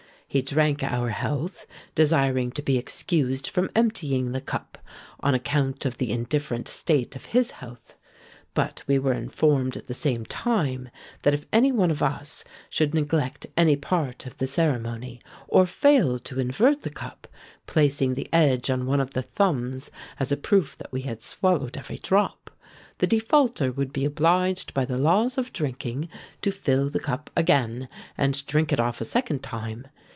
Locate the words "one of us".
11.73-12.45